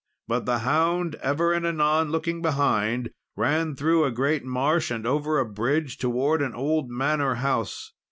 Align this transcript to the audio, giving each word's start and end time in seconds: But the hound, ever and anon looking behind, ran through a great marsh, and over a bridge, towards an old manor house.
But 0.27 0.47
the 0.47 0.57
hound, 0.65 1.13
ever 1.21 1.53
and 1.53 1.63
anon 1.63 2.09
looking 2.09 2.41
behind, 2.41 3.11
ran 3.35 3.75
through 3.75 4.03
a 4.03 4.09
great 4.09 4.43
marsh, 4.43 4.89
and 4.89 5.05
over 5.05 5.37
a 5.37 5.45
bridge, 5.45 5.99
towards 5.99 6.41
an 6.43 6.55
old 6.55 6.89
manor 6.89 7.35
house. 7.35 7.93